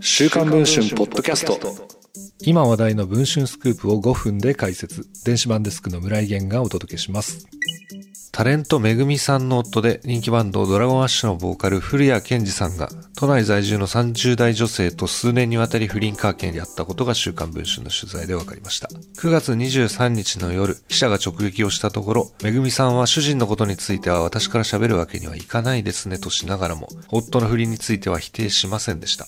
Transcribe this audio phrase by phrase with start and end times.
[0.00, 1.58] 週刊文春ポッドキャスト。
[2.40, 5.06] 今話題の文春スクープを5分で解説。
[5.24, 7.46] 電子版デスクの村井源がお届けします。
[8.34, 18.88] タレントめぐみさんの夫で人気バンドドラゴンアッシュのボーカル古谷健二さんが都内在住の30代女性と数年にわたり不倫関係にあったことが週刊文春の取材で分かりました。
[19.18, 29.26] 9月23日の夜記者が直撃をしたところめぐみさんは主人のことについては私から喋るわけにはいかないですねとしながらも夫の不倫については否定しませんでした。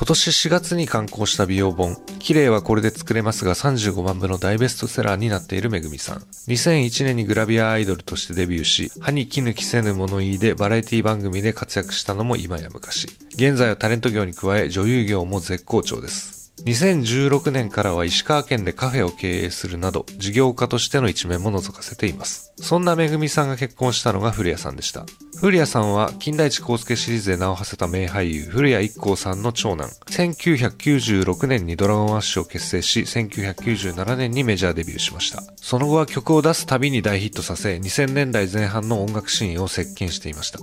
[0.00, 6.20] 今年4月に刊行した美容本、綺麗はこれで作れますが35万部の大ベストセラーになっているめぐみさん。
[6.48, 13.08] 2001年にグラビアアイドルとしてデビューし、歯に衣着せぬ物言いでバラエティ番組で活躍したのも今や昔。
[13.34, 16.39] 現在はタレント業に加え女優業も絶好調です。
[16.64, 22.52] 2016年からは石川県でカフェを経営するなど、事業家としての一面も覗かせています。
[22.56, 25.06] そんなめぐみさんが結婚したのが古谷さんでした。
[25.40, 29.88] 古谷さんは、金田一光介シリーズで名を馳せた名俳優、古谷一行さんの長男。
[30.10, 35.42] 1996年にドラゴンアッシュを結成し、1997年にメジャーデビューしました。
[35.56, 40.58] その後は曲を出すたびに大ヒットさせ、2000年代前半の音楽シーンを席巻していました。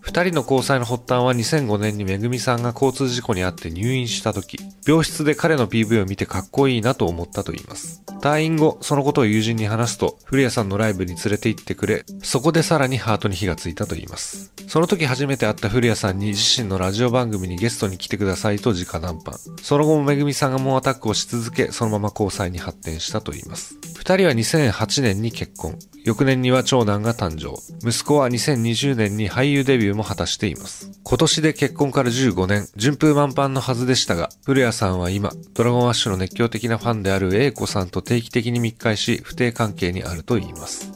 [0.00, 8.02] 二人の交際の発端は2005年にめぐみさんが交通事故に遭って入院した時、病室で彼の PV を見てかっこいいなと思ったと言います。
[8.20, 14.52] 退院後、そのことを友人に話すと、古谷さんのライブに連れて行ってくれ、そこでさらにハートに火がついたと言います。
[14.68, 19.38] その時初めて会った古谷さんに自身のラジオ番組にゲストに来てくださいと直談判。
[19.62, 23.76] その後もめぐみさんが猛アタックをし続け、そのまま交際に発展したと言います。
[23.96, 25.78] 二人は2008年に結婚。
[26.04, 27.54] 翌年には長男が誕生。
[27.86, 30.90] 息子は2020年に俳優デビューも果たしています。
[31.02, 40.92] 今年で結婚から15年、順風満帆のはずでしたが、古谷さんは今、ドラゴンアッシュの熱狂的なファンである英子さんと定期的に密会し、不定関係にあると言います。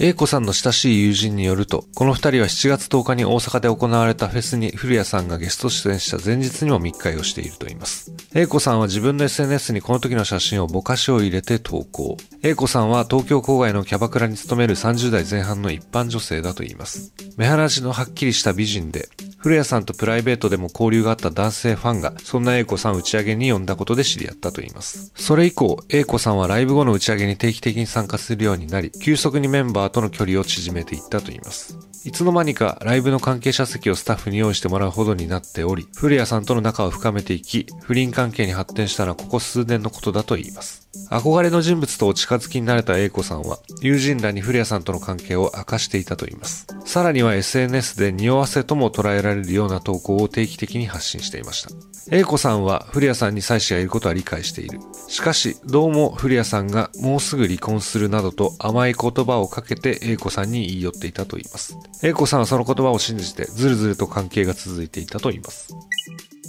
[0.00, 8.12] 英子さんの親しい友人によると、この二人は7月10日に大阪で行われたフェスに古谷さんがゲスト出演した前日にも密会をしていると言います。
[8.32, 12.16] 英子さんは自分の SNS にこの時の写真をぼかしを入れて投稿。
[12.42, 17.12] 英子さんは東京郊外のキャバクラに勤める30代前半の一般女性だと言います。
[17.36, 19.10] 目鼻地のはっきりした美人で、
[19.40, 25.12] 古谷さんとプライベートでも交流があった男性ファンが、そんな英子さん打ち上げに呼んだことで知り合ったと言います。
[25.14, 31.78] それ以降、英子さんはライブ後の打ち上げに定期的に参加するようになり、急速にメンバーとの距離を縮めていったと言います。
[32.04, 40.88] いつの間にかライブの関係者席をスタッフに用意してもらうほどになっており、古谷さんとの仲を深めていき、不倫関係に発展したのはここ数年のことだと言います。
[41.10, 46.66] 憧れの人物とお近づきになれた英子さんは、友人らに古谷さんとの関係を明かしていたと言います。
[46.84, 51.70] さらには SNS で匂わせとも捉えられられるような投稿を定期的に発信していました。
[52.10, 54.80] 英子さんは古谷さんに妻子がいることは理解している。
[55.08, 61.76] しかし、どうも古谷さんがもうすぐ離婚するなどと甘い言葉をかけて英子さんに言い寄っていたと言います。
[62.02, 65.74] 英子さんはその言葉を信じてずるずると関係が続いていたと言います。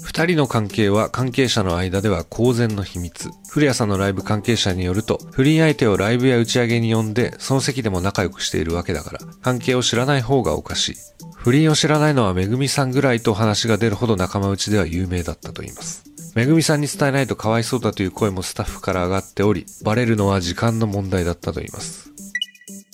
[0.01, 3.29] 二人の関係は関係者の間では公然の秘密。
[3.50, 10.95] 古谷さんのライブ関係者によると、不倫相手をライブや打ち上げに呼んで、その席でも仲良くしているわけだから、関係を知らない方がおかしい。
[11.39, 16.03] 不倫を知らないのはめぐみさんぐらいと話が出るほど仲間内では有名だったと言います。
[16.35, 22.11] めぐみさんに伝えないとかわいそうだという声もスタッフから上がっており、バレるのは時間の問題だったと言います。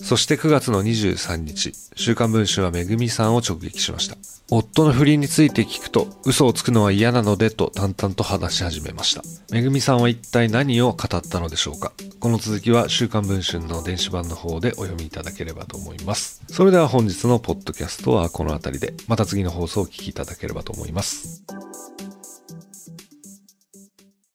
[0.05, 4.15] そして9月の23日、週刊文春はめぐみさんを直撃しました。
[4.51, 9.23] 夫の不倫について聞くと、嘘をつくのは嫌なのでと淡々と話し始めました。
[9.51, 16.43] めぐみさんは一体何を語ったのでしょうかこの続きは週刊文春の電子版の方でお読みいただければと思います。
[16.51, 21.43] それでは本日のポッドキャストはこの辺りで、また次の放送をお聞きいただければと思います。